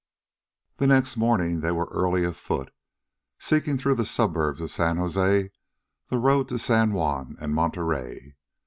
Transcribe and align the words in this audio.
The 0.77 0.87
next 0.87 1.15
morning 1.15 1.59
they 1.59 1.71
were 1.71 1.87
early 1.91 2.23
afoot, 2.23 2.73
seeking 3.37 3.77
through 3.77 3.93
the 3.93 4.03
suburbs 4.03 4.59
of 4.59 4.71
San 4.71 4.97
Jose 4.97 5.51
the 6.09 6.17
road 6.17 6.49
to 6.49 6.57
San 6.57 6.93
Juan 6.93 7.35
and 7.39 7.53
Monterey. 7.53 8.35